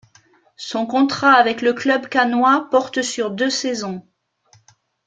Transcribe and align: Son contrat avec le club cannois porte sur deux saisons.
Son 0.57 0.87
contrat 0.87 1.33
avec 1.33 1.61
le 1.61 1.73
club 1.73 2.07
cannois 2.07 2.67
porte 2.71 3.03
sur 3.03 3.29
deux 3.29 3.51
saisons. 3.51 4.03